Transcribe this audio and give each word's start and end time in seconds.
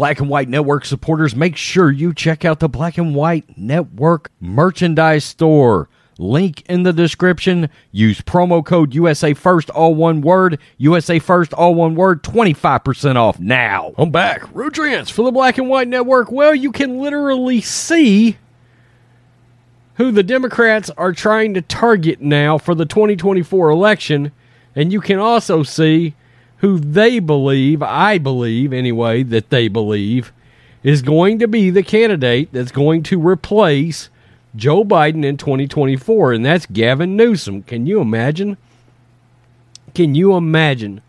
Black 0.00 0.18
and 0.18 0.30
White 0.30 0.48
Network 0.48 0.86
supporters, 0.86 1.36
make 1.36 1.58
sure 1.58 1.90
you 1.90 2.14
check 2.14 2.42
out 2.42 2.60
the 2.60 2.70
Black 2.70 2.96
and 2.96 3.14
White 3.14 3.58
Network 3.58 4.32
merchandise 4.40 5.26
store. 5.26 5.90
Link 6.16 6.62
in 6.70 6.84
the 6.84 6.92
description. 6.94 7.68
Use 7.92 8.22
promo 8.22 8.64
code 8.64 8.94
USA 8.94 9.34
First, 9.34 9.68
all 9.68 9.94
one 9.94 10.22
word. 10.22 10.58
USA 10.78 11.18
First, 11.18 11.52
all 11.52 11.74
one 11.74 11.96
word. 11.96 12.22
25% 12.22 13.16
off 13.16 13.38
now. 13.38 13.92
I'm 13.98 14.10
back. 14.10 14.44
Rodrance 14.54 15.10
for 15.10 15.22
the 15.22 15.32
Black 15.32 15.58
and 15.58 15.68
White 15.68 15.88
Network. 15.88 16.32
Well, 16.32 16.54
you 16.54 16.72
can 16.72 16.98
literally 16.98 17.60
see 17.60 18.38
who 19.96 20.10
the 20.12 20.22
Democrats 20.22 20.88
are 20.96 21.12
trying 21.12 21.52
to 21.52 21.60
target 21.60 22.22
now 22.22 22.56
for 22.56 22.74
the 22.74 22.86
2024 22.86 23.68
election. 23.68 24.32
And 24.74 24.94
you 24.94 25.02
can 25.02 25.18
also 25.18 25.62
see 25.62 26.14
who 26.60 26.78
they 26.78 27.18
believe, 27.18 27.82
I 27.82 28.18
believe 28.18 28.72
anyway, 28.72 29.22
that 29.24 29.50
they 29.50 29.68
believe 29.68 30.32
is 30.82 31.02
going 31.02 31.38
to 31.38 31.48
be 31.48 31.70
the 31.70 31.82
candidate 31.82 32.50
that's 32.52 32.72
going 32.72 33.02
to 33.04 33.20
replace 33.20 34.10
Joe 34.56 34.84
Biden 34.84 35.24
in 35.24 35.36
2024, 35.36 36.32
and 36.32 36.44
that's 36.44 36.66
Gavin 36.66 37.16
Newsom. 37.16 37.62
Can 37.62 37.86
you 37.86 38.00
imagine? 38.00 38.56
Can 39.94 40.14
you 40.14 40.36
imagine 40.36 41.00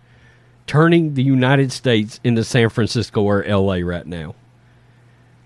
turning 0.67 1.16
the 1.16 1.23
United 1.23 1.72
States 1.72 2.19
into 2.23 2.44
San 2.44 2.69
Francisco 2.69 3.22
or 3.22 3.44
LA 3.44 3.75
right 3.75 4.05
now? 4.05 4.35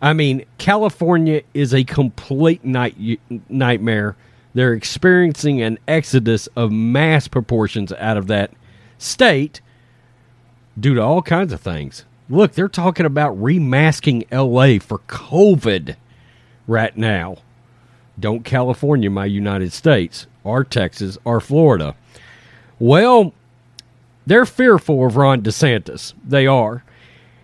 I 0.01 0.13
mean, 0.13 0.45
California 0.59 1.41
is 1.53 1.73
a 1.73 1.83
complete 1.83 2.63
night, 2.63 3.19
nightmare. 3.49 4.15
They're 4.53 4.73
experiencing 4.73 5.61
an 5.61 5.79
exodus 5.87 6.47
of 6.55 6.71
mass 6.71 7.27
proportions 7.27 7.91
out 7.93 8.17
of 8.17 8.27
that 8.27 8.51
state 8.99 9.61
due 10.79 10.93
to 10.95 11.01
all 11.01 11.21
kinds 11.21 11.53
of 11.53 11.61
things. 11.61 12.05
Look, 12.29 12.53
they're 12.53 12.67
talking 12.67 13.05
about 13.05 13.41
remasking 13.41 14.25
LA 14.31 14.79
for 14.79 14.99
COVID 15.07 15.95
right 16.67 16.95
now. 16.97 17.37
Don't 18.19 18.43
California, 18.43 19.09
my 19.09 19.25
United 19.25 19.73
States, 19.73 20.25
or 20.43 20.63
Texas, 20.63 21.17
or 21.23 21.39
Florida. 21.39 21.95
Well, 22.79 23.33
they're 24.25 24.45
fearful 24.45 25.05
of 25.05 25.17
Ron 25.17 25.41
DeSantis. 25.41 26.13
They 26.23 26.47
are. 26.47 26.83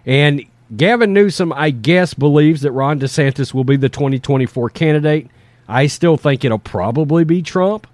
And 0.05 0.43
Gavin 0.75 1.13
Newsom, 1.13 1.53
I 1.53 1.69
guess, 1.69 2.13
believes 2.13 2.61
that 2.61 2.71
Ron 2.71 2.99
DeSantis 2.99 3.53
will 3.53 3.63
be 3.63 3.75
the 3.75 3.89
2024 3.89 4.69
candidate. 4.69 5.27
I 5.67 5.87
still 5.87 6.17
think 6.17 6.43
it'll 6.43 6.59
probably 6.59 7.23
be 7.23 7.41
Trump, 7.41 7.87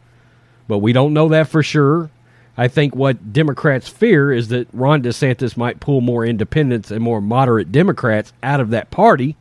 but 0.67 0.79
we 0.79 0.93
don't 0.93 1.13
know 1.13 1.27
that 1.29 1.47
for 1.47 1.63
sure. 1.63 2.09
I 2.57 2.67
think 2.67 2.95
what 2.95 3.31
Democrats 3.31 3.87
fear 3.87 4.31
is 4.31 4.47
that 4.47 4.67
Ron 4.73 5.03
DeSantis 5.03 5.55
might 5.55 5.79
pull 5.79 6.01
more 6.01 6.25
independents 6.25 6.89
and 6.89 7.01
more 7.01 7.21
moderate 7.21 7.71
Democrats 7.71 8.33
out 8.41 8.59
of 8.59 8.71
that 8.71 8.89
party. 8.89 9.37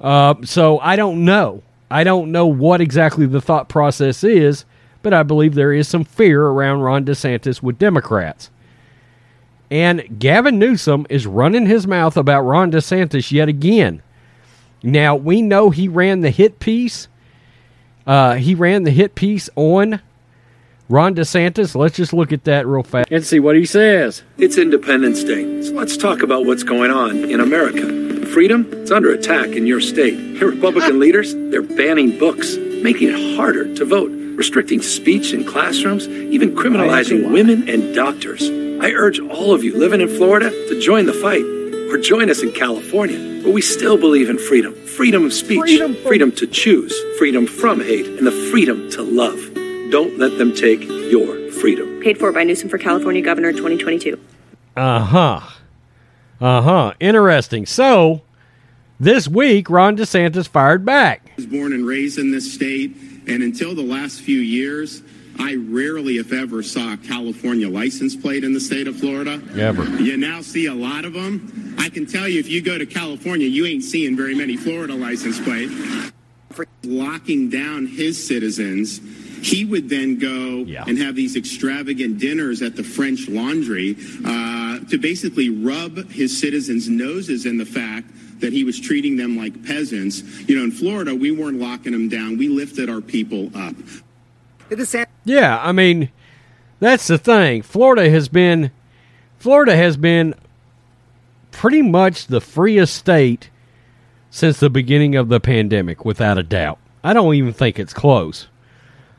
Uh, 0.00 0.34
so 0.44 0.78
I 0.80 0.96
don't 0.96 1.24
know. 1.24 1.62
I 1.90 2.04
don't 2.04 2.30
know 2.30 2.46
what 2.46 2.80
exactly 2.80 3.26
the 3.26 3.40
thought 3.40 3.68
process 3.68 4.22
is, 4.22 4.64
but 5.02 5.14
I 5.14 5.22
believe 5.22 5.54
there 5.54 5.72
is 5.72 5.88
some 5.88 6.04
fear 6.04 6.44
around 6.44 6.80
Ron 6.80 7.04
DeSantis 7.04 7.62
with 7.62 7.78
Democrats. 7.78 8.50
And 9.70 10.18
Gavin 10.18 10.58
Newsom 10.58 11.06
is 11.08 11.26
running 11.26 11.66
his 11.66 11.86
mouth 11.86 12.16
about 12.16 12.42
Ron 12.42 12.70
DeSantis 12.70 13.32
yet 13.32 13.48
again. 13.48 14.02
Now, 14.82 15.14
we 15.16 15.42
know 15.42 15.70
he 15.70 15.88
ran 15.88 16.20
the 16.20 16.30
hit 16.30 16.58
piece. 16.58 17.08
Uh, 18.06 18.34
he 18.34 18.54
ran 18.54 18.82
the 18.82 18.90
hit 18.90 19.14
piece 19.14 19.48
on 19.56 20.00
Ron 20.90 21.14
DeSantis. 21.14 21.76
Let's 21.76 21.94
just 21.94 22.12
look 22.12 22.32
at 22.32 22.42
that 22.44 22.66
real 22.66 22.82
fast 22.82 23.12
and 23.12 23.24
see 23.24 23.38
what 23.38 23.54
he 23.54 23.64
says. 23.64 24.24
It's 24.38 24.58
Independence 24.58 25.22
Day, 25.22 25.62
so 25.62 25.72
let's 25.74 25.96
talk 25.96 26.20
about 26.20 26.46
what's 26.46 26.64
going 26.64 26.90
on 26.90 27.30
in 27.30 27.38
America. 27.38 28.26
Freedom, 28.26 28.68
it's 28.72 28.90
under 28.90 29.12
attack 29.12 29.50
in 29.50 29.68
your 29.68 29.80
state. 29.80 30.18
Your 30.40 30.50
Republican 30.50 30.98
leaders, 31.04 31.32
they're 31.52 31.62
banning 31.62 32.18
books, 32.18 32.56
making 32.56 33.08
it 33.08 33.36
harder 33.36 33.72
to 33.76 33.84
vote, 33.84 34.10
restricting 34.36 34.82
speech 34.82 35.32
in 35.32 35.44
classrooms, 35.44 36.08
even 36.08 36.56
criminalizing 36.56 37.30
women 37.32 37.68
and 37.68 37.94
doctors. 37.94 38.42
I 38.82 38.90
urge 38.90 39.20
all 39.20 39.54
of 39.54 39.62
you 39.62 39.78
living 39.78 40.00
in 40.00 40.08
Florida 40.08 40.50
to 40.50 40.80
join 40.80 41.06
the 41.06 41.12
fight 41.12 41.44
or 41.92 41.98
join 41.98 42.28
us 42.30 42.42
in 42.42 42.50
California, 42.50 43.44
where 43.44 43.54
we 43.54 43.62
still 43.62 43.96
believe 43.96 44.28
in 44.28 44.38
freedom 44.38 44.74
freedom 44.74 45.24
of 45.24 45.32
speech, 45.32 45.60
Freedom 45.60 45.94
freedom, 46.02 46.32
to 46.32 46.48
choose, 46.48 46.92
freedom 47.16 47.46
from 47.46 47.80
hate, 47.80 48.06
and 48.06 48.26
the 48.26 48.32
freedom 48.50 48.90
to 48.90 49.02
love. 49.02 49.59
Don't 49.90 50.18
let 50.18 50.38
them 50.38 50.54
take 50.54 50.82
your 50.84 51.50
freedom. 51.50 52.00
Paid 52.00 52.18
for 52.18 52.30
by 52.32 52.44
Newsom 52.44 52.68
for 52.68 52.78
California 52.78 53.22
Governor 53.22 53.52
2022. 53.52 54.18
Uh 54.76 55.00
huh. 55.00 55.40
Uh 56.40 56.62
huh. 56.62 56.92
Interesting. 57.00 57.66
So, 57.66 58.22
this 59.00 59.26
week, 59.26 59.68
Ron 59.68 59.96
DeSantis 59.96 60.46
fired 60.46 60.84
back. 60.84 61.32
was 61.36 61.46
born 61.46 61.72
and 61.72 61.84
raised 61.86 62.18
in 62.18 62.30
this 62.30 62.52
state, 62.52 62.94
and 63.26 63.42
until 63.42 63.74
the 63.74 63.82
last 63.82 64.20
few 64.20 64.38
years, 64.38 65.02
I 65.38 65.56
rarely, 65.56 66.18
if 66.18 66.32
ever, 66.32 66.62
saw 66.62 66.92
a 66.92 66.96
California 66.96 67.68
license 67.68 68.14
plate 68.14 68.44
in 68.44 68.52
the 68.52 68.60
state 68.60 68.86
of 68.86 68.96
Florida. 68.96 69.42
Ever. 69.58 69.84
You 70.00 70.16
now 70.16 70.40
see 70.40 70.66
a 70.66 70.74
lot 70.74 71.04
of 71.04 71.14
them. 71.14 71.74
I 71.78 71.88
can 71.88 72.06
tell 72.06 72.28
you, 72.28 72.38
if 72.38 72.48
you 72.48 72.62
go 72.62 72.78
to 72.78 72.86
California, 72.86 73.48
you 73.48 73.66
ain't 73.66 73.82
seeing 73.82 74.16
very 74.16 74.34
many 74.34 74.56
Florida 74.56 74.94
license 74.94 75.40
plates. 75.40 75.72
For 76.50 76.66
locking 76.82 77.48
down 77.48 77.86
his 77.86 78.24
citizens, 78.24 79.00
he 79.42 79.64
would 79.64 79.88
then 79.88 80.18
go 80.18 80.64
Yeah. 80.66 80.84
and 80.86 80.98
have 80.98 81.14
these 81.16 81.36
extravagant 81.36 82.18
dinners 82.18 82.62
at 82.62 82.76
the 82.76 82.82
French 82.84 83.28
Laundry 83.28 83.96
uh, 84.24 84.78
to 84.90 84.98
basically 84.98 85.50
rub 85.50 86.10
his 86.10 86.38
citizens' 86.38 86.88
noses 86.88 87.46
in 87.46 87.56
the 87.58 87.64
fact 87.66 88.08
that 88.40 88.52
he 88.52 88.64
was 88.64 88.80
treating 88.80 89.16
them 89.16 89.36
like 89.36 89.64
peasants. 89.64 90.22
You 90.48 90.56
know, 90.56 90.64
in 90.64 90.70
Florida, 90.70 91.14
we 91.14 91.30
weren't 91.30 91.58
locking 91.58 91.92
them 91.92 92.08
down. 92.08 92.38
We 92.38 92.48
lifted 92.48 92.88
our 92.88 93.00
people 93.00 93.50
up. 93.54 93.74
Yeah, 95.24 95.60
I 95.62 95.72
mean, 95.72 96.10
that's 96.78 97.06
the 97.08 97.18
thing. 97.18 97.62
Florida 97.62 98.08
has 98.08 98.28
been 98.28 98.70
Florida 99.38 99.74
has 99.76 99.96
been 99.96 100.34
pretty 101.50 101.82
much 101.82 102.26
the 102.28 102.40
freest 102.40 102.94
state 102.94 103.50
since 104.30 104.60
the 104.60 104.70
beginning 104.70 105.16
of 105.16 105.28
the 105.28 105.40
pandemic, 105.40 106.04
without 106.04 106.38
a 106.38 106.42
doubt. 106.42 106.78
I 107.02 107.12
don't 107.12 107.34
even 107.34 107.52
think 107.52 107.78
it's 107.78 107.92
close. 107.94 108.46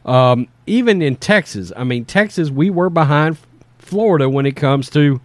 Um, 0.06 0.47
even 0.66 1.01
in 1.01 1.16
Texas, 1.16 1.72
I 1.75 1.84
mean, 1.84 2.06
Texas, 2.06 2.50
we 2.50 2.69
were 2.69 2.89
behind 2.89 3.38
Florida 3.78 4.29
when 4.29 4.45
it 4.45 4.56
comes 4.56 4.89
to 4.91 5.22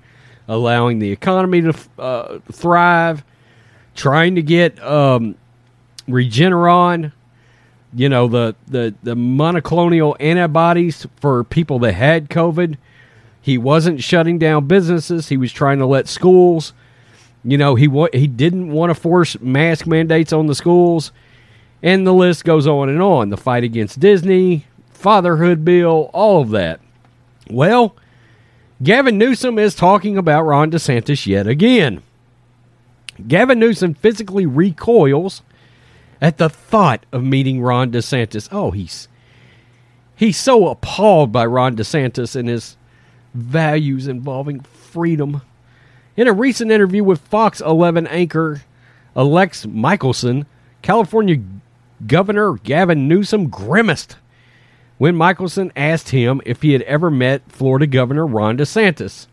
allowing 0.49 0.99
the 0.99 1.11
economy 1.11 1.63
to 1.63 1.75
uh, 1.99 2.39
thrive, 2.53 3.25
trying 3.95 4.35
to 4.35 4.43
get 4.43 4.83
um, 4.83 5.35
Regeneron, 6.09 7.13
you 7.95 8.09
know, 8.09 8.29
the, 8.29 8.55
the, 8.67 8.95
the 9.03 9.15
monoclonal 9.15 10.17
antibodies 10.21 11.07
for 11.21 11.43
people 11.45 11.79
that 11.81 11.93
had 11.93 12.29
COVID. 12.29 12.77
He 13.41 13.57
wasn't 13.59 14.03
shutting 14.03 14.39
down 14.39 14.67
businesses. 14.67 15.29
He 15.29 15.37
was 15.37 15.53
trying 15.53 15.79
to 15.79 15.87
let 15.87 16.09
schools, 16.09 16.73
you 17.45 17.57
know, 17.57 17.77
he 17.77 17.87
wa- 17.87 18.09
he 18.13 18.27
didn't 18.27 18.73
want 18.73 18.91
to 18.91 18.95
force 18.95 19.39
mask 19.41 19.87
mandates 19.87 20.33
on 20.33 20.49
the 20.49 20.55
schools. 20.55 21.13
And 21.81 22.05
the 22.05 22.13
list 22.13 22.45
goes 22.45 22.67
on 22.67 22.89
and 22.89 23.01
on. 23.01 23.29
The 23.29 23.37
fight 23.37 23.63
against 23.63 24.01
Disney, 24.01 24.67
fatherhood 25.07 25.65
bill, 25.65 26.11
all 26.13 26.43
of 26.43 26.51
that. 26.51 26.81
Well, 27.49 27.95
Gavin 28.83 29.17
Newsom 29.19 29.57
is 29.57 29.77
talking 29.77 30.19
about 30.19 30.43
Ron 30.43 30.73
DeSantis 30.73 31.29
yet 31.29 31.47
again. 31.47 32.03
Gavin 33.29 33.61
Newsom 33.61 33.95
physically 33.95 34.47
recoils 34.47 35.43
at 36.21 36.39
the 36.39 36.49
thought 36.49 37.07
of 37.13 37.23
meeting 37.23 37.61
Ron 37.61 37.93
DeSantis. 37.93 38.49
Oh, 38.51 38.73
he's 38.73 39.07
he's 40.17 40.37
so 40.39 40.67
appalled 40.67 41.31
by 41.31 41.47
Ron 41.47 41.77
DeSantis 41.77 42.35
and 42.35 42.49
his 42.49 42.77
values 43.33 44.09
involving 44.09 44.59
freedom. 44.59 45.41
In 46.17 46.27
a 46.27 46.33
recent 46.33 46.73
interview 46.73 47.05
with 47.05 47.21
Fox 47.21 47.61
11 47.61 48.09
anchor 48.09 48.63
Alex 49.15 49.67
Michaelson, 49.69 50.47
California 50.83 51.37
Governor 52.09 52.55
Gavin 52.55 53.07
Newsom 53.07 53.49
grimaced 53.49 54.17
when 54.99 55.15
Michaelson 55.17 55.73
asked 55.77 56.11
him 56.11 56.41
if 56.47 56.63
he 56.63 56.73
had 56.73 56.83
ever 56.83 57.11
met 57.11 57.43
Florida 57.51 57.87
Governor 57.87 58.27
Ron 58.27 58.57
DeSantis, 58.57 59.27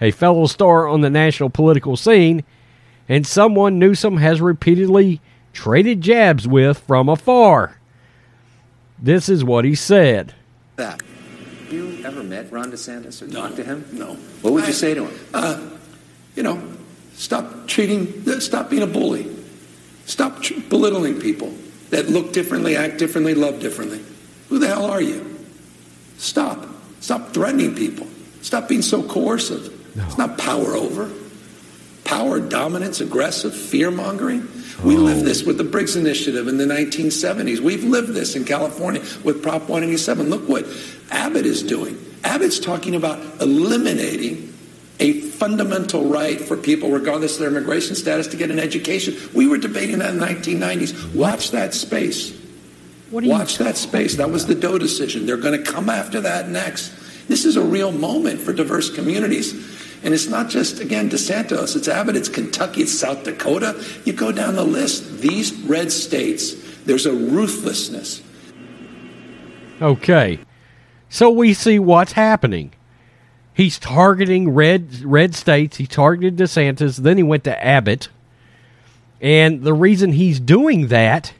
a 0.00 0.10
fellow 0.10 0.46
star 0.46 0.86
on 0.86 1.00
the 1.00 1.10
national 1.10 1.50
political 1.50 1.96
scene, 1.96 2.44
and 3.08 3.26
someone 3.26 3.78
Newsom 3.78 4.18
has 4.18 4.40
repeatedly 4.40 5.20
traded 5.52 6.00
jabs 6.00 6.46
with 6.46 6.78
from 6.80 7.08
afar. 7.08 7.78
This 8.98 9.28
is 9.28 9.42
what 9.44 9.64
he 9.64 9.74
said. 9.74 10.34
That. 10.76 11.02
You 11.70 11.98
ever 12.04 12.22
met 12.22 12.50
Ron 12.52 12.70
DeSantis 12.72 13.22
or 13.22 13.26
No, 13.28 13.42
talked 13.42 13.56
to 13.56 13.64
him? 13.64 13.84
no. 13.92 14.16
What 14.42 14.52
would 14.52 14.64
I- 14.64 14.68
you 14.68 14.72
say 14.72 14.94
to 14.94 15.06
him? 15.06 15.14
Uh, 15.32 15.60
you 16.34 16.42
know, 16.42 16.60
stop 17.14 17.66
treating, 17.66 18.24
stop 18.40 18.70
being 18.70 18.82
a 18.82 18.86
bully. 18.86 19.26
Stop 20.06 20.42
tr- 20.42 20.54
belittling 20.68 21.20
people 21.20 21.54
that 21.90 22.08
look 22.08 22.32
differently, 22.32 22.76
act 22.76 22.98
differently, 22.98 23.34
love 23.34 23.60
differently. 23.60 24.00
Who 24.50 24.58
the 24.58 24.66
hell 24.66 24.84
are 24.84 25.00
you? 25.00 25.38
Stop. 26.18 26.66
Stop 27.00 27.32
threatening 27.32 27.74
people. 27.74 28.06
Stop 28.42 28.68
being 28.68 28.82
so 28.82 29.02
coercive. 29.02 29.76
It's 29.96 30.18
not 30.18 30.38
power 30.38 30.74
over. 30.74 31.10
Power, 32.04 32.40
dominance, 32.40 33.00
aggressive, 33.00 33.54
fear 33.54 33.90
mongering. 33.90 34.48
We 34.84 34.96
oh. 34.96 35.00
lived 35.00 35.24
this 35.24 35.44
with 35.44 35.58
the 35.58 35.64
Briggs 35.64 35.96
Initiative 35.96 36.48
in 36.48 36.58
the 36.58 36.64
1970s. 36.64 37.60
We've 37.60 37.84
lived 37.84 38.08
this 38.08 38.34
in 38.34 38.44
California 38.44 39.02
with 39.22 39.42
Prop 39.42 39.62
187. 39.62 40.28
Look 40.28 40.48
what 40.48 40.66
Abbott 41.10 41.46
is 41.46 41.62
doing. 41.62 41.98
Abbott's 42.24 42.58
talking 42.58 42.94
about 42.94 43.20
eliminating 43.40 44.52
a 44.98 45.20
fundamental 45.20 46.06
right 46.06 46.40
for 46.40 46.56
people, 46.56 46.90
regardless 46.90 47.34
of 47.34 47.40
their 47.40 47.50
immigration 47.50 47.94
status, 47.94 48.26
to 48.28 48.36
get 48.36 48.50
an 48.50 48.58
education. 48.58 49.16
We 49.32 49.46
were 49.46 49.58
debating 49.58 50.00
that 50.00 50.10
in 50.10 50.18
the 50.18 50.26
1990s. 50.26 51.14
Watch 51.14 51.52
that 51.52 51.72
space. 51.72 52.39
Watch 53.10 53.58
that 53.58 53.76
space. 53.76 54.16
That 54.16 54.30
was 54.30 54.46
the 54.46 54.54
Doe 54.54 54.78
decision. 54.78 55.26
They're 55.26 55.36
going 55.36 55.62
to 55.62 55.70
come 55.70 55.88
after 55.88 56.20
that 56.20 56.48
next. 56.48 57.28
This 57.28 57.44
is 57.44 57.56
a 57.56 57.62
real 57.62 57.92
moment 57.92 58.40
for 58.40 58.52
diverse 58.52 58.88
communities. 58.90 59.52
And 60.02 60.14
it's 60.14 60.28
not 60.28 60.48
just, 60.48 60.80
again, 60.80 61.10
DeSantis, 61.10 61.76
it's 61.76 61.88
Abbott, 61.88 62.16
it's 62.16 62.28
Kentucky, 62.28 62.82
it's 62.82 62.98
South 62.98 63.24
Dakota. 63.24 63.84
You 64.04 64.12
go 64.12 64.32
down 64.32 64.54
the 64.54 64.64
list, 64.64 65.18
these 65.18 65.52
red 65.52 65.92
states, 65.92 66.54
there's 66.84 67.06
a 67.06 67.12
ruthlessness. 67.12 68.22
Okay. 69.82 70.38
So 71.08 71.30
we 71.30 71.52
see 71.52 71.78
what's 71.78 72.12
happening. 72.12 72.72
He's 73.52 73.78
targeting 73.78 74.50
red 74.54 75.02
red 75.02 75.34
states. 75.34 75.76
He 75.76 75.86
targeted 75.86 76.36
DeSantis, 76.36 76.96
then 76.96 77.16
he 77.16 77.22
went 77.22 77.44
to 77.44 77.64
Abbott. 77.64 78.08
And 79.20 79.64
the 79.64 79.74
reason 79.74 80.12
he's 80.12 80.40
doing 80.40 80.86
that 80.86 81.34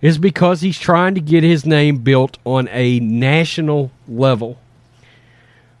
is 0.00 0.18
because 0.18 0.60
he's 0.60 0.78
trying 0.78 1.14
to 1.14 1.20
get 1.20 1.42
his 1.42 1.66
name 1.66 1.98
built 1.98 2.38
on 2.44 2.68
a 2.70 3.00
national 3.00 3.90
level 4.06 4.58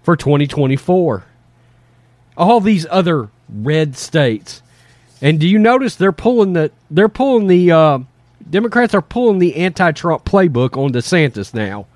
for 0.02 0.16
2024. 0.16 1.24
All 2.36 2.60
these 2.60 2.86
other 2.90 3.28
red 3.48 3.96
states. 3.96 4.62
And 5.20 5.40
do 5.40 5.48
you 5.48 5.58
notice 5.58 5.96
they're 5.96 6.12
pulling 6.12 6.52
the 6.52 6.70
they're 6.90 7.08
pulling 7.08 7.48
the 7.48 7.72
uh, 7.72 7.98
Democrats 8.48 8.94
are 8.94 9.02
pulling 9.02 9.38
the 9.38 9.56
anti-Trump 9.56 10.24
playbook 10.24 10.76
on 10.76 10.92
DeSantis 10.92 11.52
now. 11.52 11.86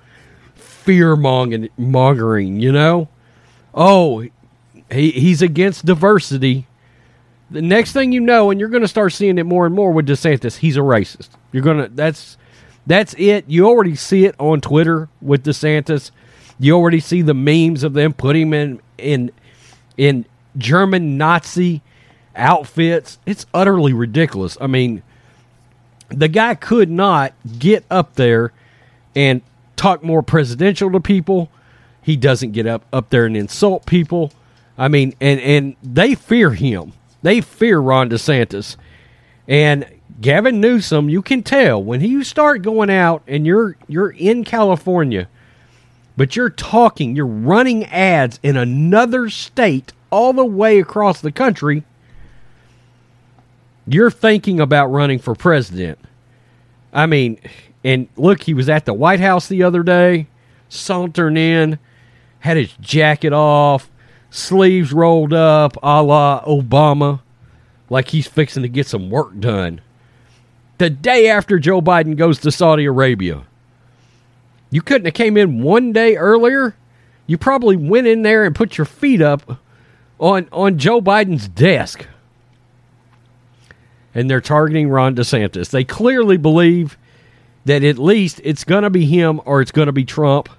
Fear 0.55 1.15
mongering, 1.15 2.59
you 2.59 2.71
know. 2.71 3.07
Oh, 3.73 4.27
he 4.91 5.11
he's 5.11 5.41
against 5.41 5.85
diversity. 5.85 6.67
The 7.53 7.61
next 7.61 7.93
thing 7.93 8.11
you 8.11 8.19
know, 8.19 8.49
and 8.49 8.59
you're 8.59 8.69
going 8.69 8.81
to 8.81 8.87
start 8.87 9.13
seeing 9.13 9.37
it 9.37 9.45
more 9.45 9.67
and 9.67 9.75
more 9.75 9.91
with 9.91 10.07
DeSantis, 10.07 10.57
he's 10.57 10.75
a 10.75 10.79
racist. 10.79 11.29
You're 11.51 11.63
gonna 11.63 11.87
that's 11.87 12.35
that's 12.87 13.13
it. 13.13 13.45
You 13.47 13.67
already 13.67 13.95
see 13.95 14.25
it 14.25 14.33
on 14.39 14.59
Twitter 14.59 15.07
with 15.21 15.45
DeSantis. 15.45 16.09
You 16.59 16.75
already 16.75 16.99
see 16.99 17.21
the 17.21 17.35
memes 17.35 17.83
of 17.83 17.93
them 17.93 18.13
putting 18.13 18.47
him 18.47 18.53
in 18.53 18.81
in 18.97 19.31
in 19.97 20.25
German 20.57 21.15
Nazi 21.15 21.83
outfits. 22.35 23.19
It's 23.27 23.45
utterly 23.53 23.93
ridiculous. 23.93 24.57
I 24.59 24.65
mean, 24.65 25.03
the 26.09 26.27
guy 26.27 26.55
could 26.55 26.89
not 26.89 27.33
get 27.59 27.85
up 27.91 28.15
there 28.15 28.51
and 29.15 29.43
talk 29.75 30.03
more 30.03 30.23
presidential 30.23 30.91
to 30.91 30.99
people. 30.99 31.51
He 32.01 32.17
doesn't 32.17 32.53
get 32.53 32.65
up 32.65 32.83
up 32.91 33.11
there 33.11 33.27
and 33.27 33.37
insult 33.37 33.85
people. 33.85 34.33
I 34.75 34.87
mean, 34.87 35.13
and 35.21 35.39
and 35.39 35.75
they 35.83 36.15
fear 36.15 36.49
him. 36.49 36.93
They 37.23 37.41
fear 37.41 37.79
Ron 37.79 38.09
DeSantis. 38.09 38.75
And 39.47 39.87
Gavin 40.21 40.61
Newsom, 40.61 41.09
you 41.09 41.21
can 41.21 41.41
tell 41.41 41.83
when 41.83 42.01
you 42.01 42.23
start 42.23 42.61
going 42.61 42.89
out 42.89 43.23
and 43.27 43.45
you're 43.45 43.75
you're 43.87 44.11
in 44.11 44.43
California, 44.43 45.27
but 46.15 46.35
you're 46.35 46.49
talking, 46.49 47.15
you're 47.15 47.25
running 47.25 47.85
ads 47.85 48.39
in 48.43 48.55
another 48.55 49.29
state 49.29 49.91
all 50.11 50.31
the 50.31 50.45
way 50.45 50.79
across 50.79 51.19
the 51.19 51.31
country, 51.31 51.83
you're 53.87 54.11
thinking 54.11 54.59
about 54.59 54.87
running 54.87 55.19
for 55.19 55.33
president. 55.33 55.97
I 56.93 57.07
mean, 57.07 57.39
and 57.83 58.07
look, 58.15 58.43
he 58.43 58.53
was 58.53 58.69
at 58.69 58.85
the 58.85 58.93
White 58.93 59.19
House 59.19 59.47
the 59.47 59.63
other 59.63 59.81
day, 59.81 60.27
sauntering 60.69 61.37
in, 61.37 61.79
had 62.39 62.57
his 62.57 62.71
jacket 62.79 63.33
off, 63.33 63.89
sleeves 64.33 64.91
rolled 64.91 65.31
up, 65.31 65.77
a 65.83 66.01
la 66.01 66.43
Obama, 66.45 67.21
like 67.89 68.09
he's 68.09 68.27
fixing 68.27 68.63
to 68.63 68.69
get 68.69 68.87
some 68.87 69.09
work 69.09 69.39
done. 69.39 69.79
The 70.79 70.89
day 70.89 71.29
after 71.29 71.59
Joe 71.59 71.81
Biden 71.81 72.17
goes 72.17 72.39
to 72.39 72.51
Saudi 72.51 72.85
Arabia. 72.85 73.43
You 74.71 74.81
couldn't 74.81 75.05
have 75.05 75.13
came 75.13 75.37
in 75.37 75.61
one 75.61 75.93
day 75.93 76.17
earlier. 76.17 76.75
You 77.27 77.37
probably 77.37 77.77
went 77.77 78.07
in 78.07 78.23
there 78.23 78.43
and 78.43 78.55
put 78.55 78.77
your 78.77 78.85
feet 78.85 79.21
up 79.21 79.59
on 80.19 80.47
on 80.51 80.79
Joe 80.79 80.99
Biden's 80.99 81.47
desk. 81.47 82.07
And 84.15 84.29
they're 84.29 84.41
targeting 84.41 84.89
Ron 84.89 85.15
DeSantis. 85.15 85.69
They 85.69 85.83
clearly 85.83 86.37
believe 86.37 86.97
that 87.65 87.83
at 87.83 87.99
least 87.99 88.41
it's 88.43 88.63
going 88.63 88.83
to 88.83 88.89
be 88.89 89.05
him 89.05 89.41
or 89.45 89.61
it's 89.61 89.71
going 89.71 89.85
to 89.85 89.91
be 89.91 90.05
Trump. 90.05 90.49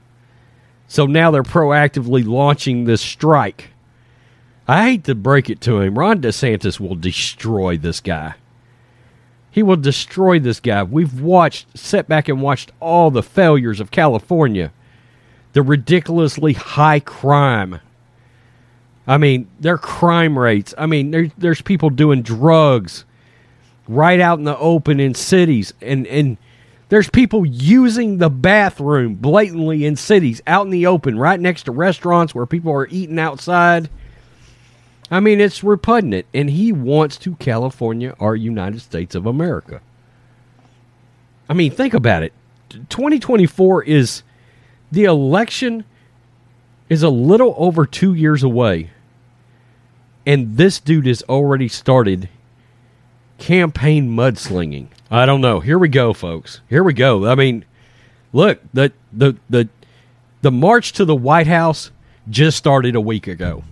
So 0.94 1.06
now 1.06 1.32
they're 1.32 1.42
proactively 1.42 2.24
launching 2.24 2.84
this 2.84 3.00
strike. 3.00 3.70
I 4.68 4.90
hate 4.90 5.04
to 5.04 5.16
break 5.16 5.50
it 5.50 5.60
to 5.62 5.80
him. 5.80 5.98
Ron 5.98 6.20
DeSantis 6.20 6.78
will 6.78 6.94
destroy 6.94 7.76
this 7.76 7.98
guy. 7.98 8.34
He 9.50 9.64
will 9.64 9.74
destroy 9.74 10.38
this 10.38 10.60
guy. 10.60 10.84
We've 10.84 11.20
watched, 11.20 11.76
sat 11.76 12.06
back 12.06 12.28
and 12.28 12.40
watched 12.40 12.70
all 12.78 13.10
the 13.10 13.24
failures 13.24 13.80
of 13.80 13.90
California, 13.90 14.72
the 15.52 15.62
ridiculously 15.62 16.52
high 16.52 17.00
crime. 17.00 17.80
I 19.04 19.18
mean, 19.18 19.48
their 19.58 19.78
crime 19.78 20.38
rates. 20.38 20.74
I 20.78 20.86
mean, 20.86 21.10
there, 21.10 21.28
there's 21.36 21.60
people 21.60 21.90
doing 21.90 22.22
drugs 22.22 23.04
right 23.88 24.20
out 24.20 24.38
in 24.38 24.44
the 24.44 24.56
open 24.58 25.00
in 25.00 25.14
cities, 25.14 25.74
and 25.82 26.06
and 26.06 26.36
there's 26.88 27.08
people 27.08 27.46
using 27.46 28.18
the 28.18 28.30
bathroom 28.30 29.14
blatantly 29.14 29.84
in 29.84 29.96
cities, 29.96 30.42
out 30.46 30.66
in 30.66 30.70
the 30.70 30.86
open, 30.86 31.18
right 31.18 31.40
next 31.40 31.64
to 31.64 31.72
restaurants 31.72 32.34
where 32.34 32.46
people 32.46 32.72
are 32.72 32.88
eating 32.88 33.18
outside. 33.18 33.88
I 35.10 35.20
mean, 35.20 35.40
it's 35.40 35.64
repugnant, 35.64 36.26
and 36.34 36.50
he 36.50 36.72
wants 36.72 37.16
to 37.18 37.36
California 37.36 38.14
our 38.20 38.36
United 38.36 38.80
States 38.80 39.14
of 39.14 39.26
America. 39.26 39.80
I 41.48 41.54
mean, 41.54 41.70
think 41.70 41.94
about 41.94 42.22
it. 42.22 42.32
2024 42.88 43.84
is 43.84 44.22
the 44.90 45.04
election 45.04 45.84
is 46.88 47.02
a 47.02 47.10
little 47.10 47.54
over 47.56 47.86
two 47.86 48.14
years 48.14 48.42
away, 48.42 48.90
and 50.26 50.56
this 50.56 50.80
dude 50.80 51.06
has 51.06 51.22
already 51.24 51.68
started 51.68 52.28
campaign 53.38 54.08
mudslinging. 54.08 54.88
I 55.10 55.26
don't 55.26 55.40
know. 55.40 55.60
Here 55.60 55.78
we 55.78 55.88
go, 55.88 56.12
folks. 56.12 56.60
Here 56.68 56.82
we 56.82 56.92
go. 56.92 57.26
I 57.26 57.34
mean, 57.34 57.64
look 58.32 58.60
the 58.72 58.92
the 59.12 59.36
the 59.48 59.68
the 60.42 60.50
march 60.50 60.92
to 60.92 61.04
the 61.04 61.14
White 61.14 61.46
House 61.46 61.90
just 62.28 62.56
started 62.56 62.94
a 62.94 63.00
week 63.00 63.26
ago 63.26 63.64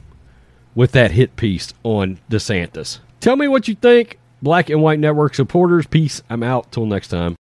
with 0.75 0.93
that 0.93 1.13
hit 1.13 1.37
piece 1.37 1.73
on 1.83 2.19
DeSantis. 2.31 3.01
Tell 3.21 3.37
me 3.37 3.49
what 3.49 3.69
you 3.69 3.75
think, 3.75 4.19
Black 4.41 4.71
and 4.71 4.83
White 4.83 4.99
Network 4.99 5.35
supporters. 5.35 5.87
Peace. 5.87 6.23
I'm 6.29 6.43
out. 6.43 6.73
Till 6.73 6.87
next 6.87 7.09
time. 7.09 7.37